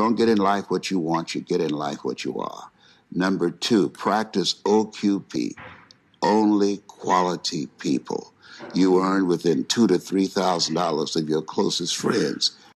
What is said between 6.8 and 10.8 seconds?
quality people. You earn within two to three thousand